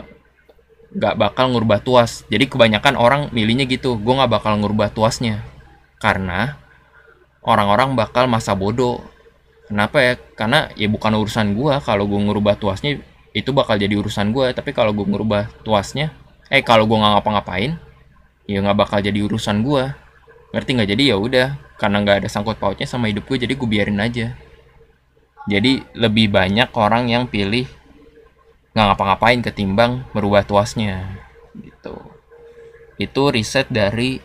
nggak 0.95 1.15
bakal 1.19 1.51
ngubah 1.51 1.83
tuas. 1.83 2.23
Jadi 2.31 2.47
kebanyakan 2.47 2.95
orang 2.95 3.23
milihnya 3.35 3.67
gitu. 3.67 3.99
Gue 3.99 4.15
nggak 4.15 4.31
bakal 4.31 4.59
ngubah 4.63 4.95
tuasnya 4.95 5.43
karena 5.99 6.61
orang-orang 7.45 7.95
bakal 7.95 8.27
masa 8.27 8.57
bodoh. 8.57 9.01
Kenapa 9.65 10.01
ya? 10.01 10.13
Karena 10.37 10.69
ya 10.77 10.89
bukan 10.93 11.17
urusan 11.17 11.57
gua 11.57 11.81
kalau 11.81 12.05
gue 12.05 12.21
ngerubah 12.21 12.61
tuasnya 12.61 13.01
itu 13.33 13.51
bakal 13.57 13.81
jadi 13.81 13.97
urusan 13.97 14.33
gua. 14.33 14.53
Tapi 14.53 14.77
kalau 14.77 14.93
gue 14.93 15.09
ngerubah 15.09 15.65
tuasnya, 15.65 16.13
eh 16.53 16.61
kalau 16.61 16.85
gue 16.85 16.97
nggak 17.01 17.13
ngapa-ngapain, 17.21 17.81
ya 18.45 18.59
nggak 18.61 18.77
bakal 18.77 18.99
jadi 19.01 19.17
urusan 19.25 19.65
gua. 19.65 19.97
Ngerti 20.55 20.71
nggak? 20.79 20.91
Jadi 20.95 21.03
ya 21.11 21.19
udah, 21.19 21.59
karena 21.83 21.99
nggak 22.07 22.17
ada 22.23 22.29
sangkut 22.31 22.63
pautnya 22.63 22.87
sama 22.87 23.11
hidup 23.11 23.27
gue, 23.27 23.43
jadi 23.43 23.59
gue 23.59 23.67
biarin 23.67 23.99
aja. 23.99 24.39
Jadi 25.51 25.83
lebih 25.99 26.31
banyak 26.31 26.71
orang 26.79 27.11
yang 27.11 27.27
pilih 27.27 27.67
nggak 28.71 28.87
ngapa-ngapain 28.95 29.43
ketimbang 29.43 30.07
merubah 30.15 30.47
tuasnya, 30.47 31.07
gitu. 31.59 31.95
itu 32.99 33.23
riset 33.35 33.67
dari 33.71 34.23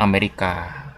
Amerika. 0.00 0.88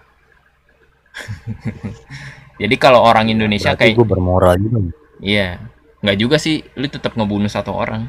Jadi 2.63 2.77
kalau 2.79 3.03
orang 3.03 3.33
Indonesia 3.33 3.75
Berarti 3.75 3.91
kayak 3.91 3.99
gue 3.99 4.07
bermoral 4.07 4.55
juga. 4.61 4.79
iya, 5.19 5.59
nggak 6.05 6.19
juga 6.21 6.37
sih, 6.39 6.63
lu 6.79 6.87
tetap 6.87 7.19
ngebunuh 7.19 7.51
satu 7.51 7.75
orang. 7.75 8.07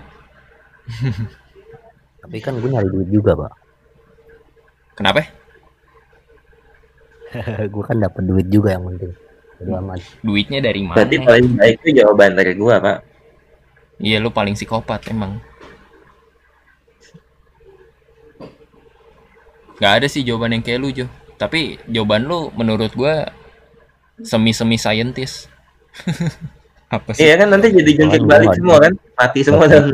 Tapi 2.22 2.38
kan 2.38 2.60
gue 2.62 2.70
nyari 2.70 2.90
duit 2.92 3.10
juga, 3.10 3.34
Pak. 3.34 3.54
Kenapa? 4.94 5.41
gue 7.74 7.84
kan 7.84 7.98
dapat 7.98 8.24
duit 8.28 8.48
juga 8.52 8.76
yang 8.76 8.86
penting. 8.92 9.14
Aman. 9.70 10.00
Duitnya 10.26 10.60
dari 10.64 10.82
mana? 10.82 10.98
Berarti 10.98 11.18
paling 11.22 11.48
baik 11.54 11.76
itu 11.86 11.90
jawaban 12.02 12.34
dari 12.34 12.54
gua, 12.58 12.82
Pak. 12.82 12.98
Iya, 14.02 14.18
lu 14.18 14.34
paling 14.34 14.58
psikopat 14.58 15.06
emang. 15.14 15.38
Gak 19.78 19.94
ada 20.02 20.08
sih 20.10 20.26
jawaban 20.26 20.58
yang 20.58 20.64
kayak 20.66 20.80
lu, 20.82 20.90
Jo. 20.90 21.06
Tapi 21.38 21.78
jawaban 21.90 22.26
lu 22.26 22.50
menurut 22.58 22.94
gua 22.98 23.30
semi-semi 24.22 24.78
scientist. 24.82 25.50
Apa 26.96 27.14
sih? 27.14 27.24
Iya 27.24 27.46
kan 27.46 27.48
nanti 27.54 27.72
jadi 27.72 27.92
jungkir 28.04 28.22
balik 28.26 28.58
semua 28.58 28.78
kan. 28.82 28.94
Mati 29.16 29.40
semua 29.46 29.66
dan. 29.70 29.86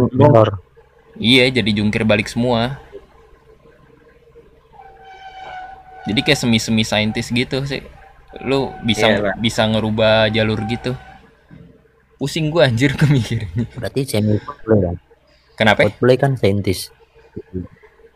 Iya, 1.18 1.46
jadi 1.50 1.70
jungkir 1.82 2.04
balik 2.08 2.30
semua. 2.32 2.80
Jadi 6.08 6.20
kayak 6.24 6.40
semi-semi 6.40 6.88
scientist 6.88 7.36
gitu 7.36 7.62
sih. 7.68 7.84
Lu 8.48 8.72
bisa 8.88 9.12
Pak. 9.12 9.36
bisa 9.44 9.68
ngerubah 9.68 10.32
jalur 10.32 10.64
gitu. 10.72 10.96
Pusing 12.18 12.50
gua 12.50 12.72
anjir 12.72 12.96
kemikirnya. 12.96 13.68
Berarti 13.78 14.08
semi 14.08 14.40
cosplay 14.40 14.80
kan? 14.82 14.96
Kenapa? 15.58 15.80
Coldplay 15.86 16.18
kan 16.18 16.34
saintis. 16.40 16.90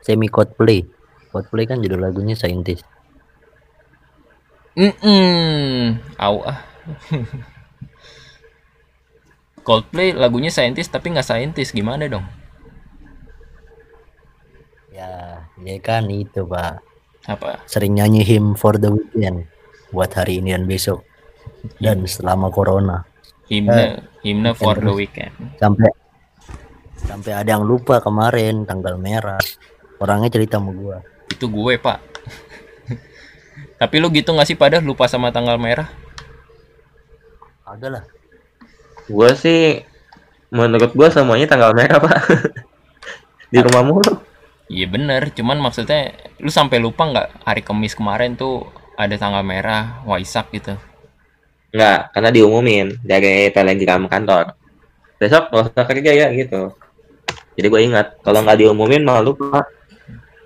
Semi 0.01 0.31
cosplay. 0.31 0.87
Coldplay 1.29 1.65
kan 1.67 1.83
judul 1.83 2.01
lagunya 2.01 2.33
saintis. 2.33 2.81
Mm 4.71 5.99
Au 6.15 6.47
ah. 6.47 6.63
Coldplay 9.61 10.15
lagunya 10.15 10.49
scientist 10.49 10.89
tapi 10.89 11.13
nggak 11.13 11.27
scientist 11.27 11.75
gimana 11.75 12.09
dong? 12.09 12.25
Ya, 14.89 15.45
dia 15.61 15.77
kan 15.79 16.09
itu, 16.09 16.43
Pak. 16.45 16.90
Apa? 17.29 17.61
Sering 17.69 17.97
nyanyi 17.97 18.25
him 18.25 18.57
for 18.57 18.81
the 18.81 18.89
weekend 18.89 19.45
buat 19.93 20.09
hari 20.17 20.41
ini 20.41 20.55
dan 20.57 20.65
besok. 20.65 21.05
Dan 21.77 22.09
selama 22.09 22.49
corona. 22.49 23.05
Himne 23.45 24.09
himne 24.25 24.57
for 24.57 24.79
the 24.79 24.89
weekend. 24.89 25.33
Sampai 25.61 25.91
sampai 27.05 27.31
ada 27.37 27.49
yang 27.57 27.65
lupa 27.65 28.01
kemarin 28.01 28.65
tanggal 28.65 28.97
merah. 28.97 29.41
Orangnya 30.01 30.33
cerita 30.33 30.57
sama 30.57 30.73
gua. 30.73 30.97
Itu 31.29 31.45
gue 31.45 31.77
pak. 31.77 31.99
tapi 33.81 33.95
lu 34.01 34.09
gitu 34.09 34.33
nggak 34.33 34.49
sih 34.49 34.57
pada 34.57 34.81
lupa 34.81 35.05
sama 35.05 35.29
tanggal 35.29 35.61
merah? 35.61 35.89
Ada 37.61 37.87
lah. 37.87 38.03
gua 39.11 39.35
sih 39.35 39.83
menurut 40.51 40.91
gua 40.95 41.11
semuanya 41.11 41.47
tanggal 41.47 41.75
merah, 41.75 41.99
Pak. 41.99 42.19
Di 43.51 43.59
rumah 43.59 43.83
mulu. 43.83 44.30
Iya 44.71 44.87
bener, 44.87 45.35
cuman 45.35 45.59
maksudnya 45.59 46.15
lu 46.39 46.47
sampai 46.47 46.79
lupa 46.79 47.03
nggak 47.03 47.43
hari 47.43 47.59
Kamis 47.59 47.91
kemarin 47.91 48.39
tuh 48.39 48.71
ada 48.95 49.11
tanggal 49.19 49.43
merah 49.43 49.99
Waisak 50.07 50.47
gitu. 50.55 50.79
Enggak, 51.75 52.15
karena 52.15 52.29
diumumin 52.31 52.87
dari 53.03 53.51
telegram 53.51 54.07
kantor. 54.07 54.55
Besok 55.19 55.51
nggak 55.51 55.75
usah 55.75 55.85
kerja 55.91 56.11
ya 56.15 56.27
gitu. 56.31 56.71
Jadi 57.59 57.67
gue 57.67 57.81
ingat, 57.83 58.15
kalau 58.23 58.47
nggak 58.47 58.63
diumumin 58.63 59.03
malah 59.03 59.19
lupa. 59.19 59.67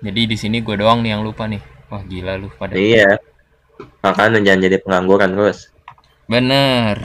Jadi 0.02 0.26
di 0.26 0.34
sini 0.34 0.58
gue 0.58 0.74
doang 0.74 1.06
nih 1.06 1.14
yang 1.14 1.22
lupa 1.22 1.46
nih. 1.46 1.62
Wah 1.86 2.02
gila 2.02 2.34
lu 2.34 2.50
pada. 2.50 2.74
Iya. 2.74 3.22
Makanya 4.02 4.42
jangan 4.42 4.60
jadi 4.66 4.76
pengangguran 4.82 5.38
terus. 5.38 5.70
Bener. 6.26 6.98